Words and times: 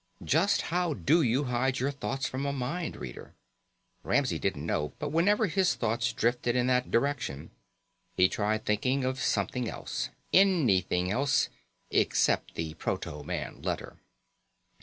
Just 0.23 0.63
how 0.73 0.95
do 0.95 1.21
you 1.21 1.43
hide 1.43 1.77
your 1.79 1.91
thoughts 1.91 2.27
from 2.27 2.43
a 2.47 2.51
mind 2.51 2.95
reader? 2.95 3.35
Ramsey 4.01 4.39
didn't 4.39 4.65
know, 4.65 4.93
but 4.97 5.11
whenever 5.11 5.45
his 5.45 5.75
thoughts 5.75 6.11
drifted 6.11 6.55
in 6.55 6.65
that 6.65 6.89
direction 6.89 7.51
he 8.15 8.27
tried 8.27 8.65
thinking 8.65 9.03
of 9.03 9.19
something 9.21 9.69
else 9.69 10.09
anything 10.33 11.11
else, 11.11 11.49
except 11.91 12.55
the 12.55 12.73
proto 12.73 13.21
man 13.23 13.61
letter. 13.61 13.97